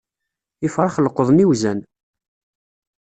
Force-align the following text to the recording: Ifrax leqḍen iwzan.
Ifrax 0.65 0.95
leqḍen 0.99 1.43
iwzan. 1.45 1.79